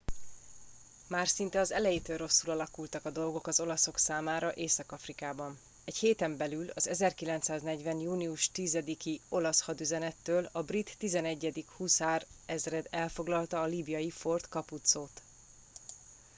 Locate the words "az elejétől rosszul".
1.59-2.51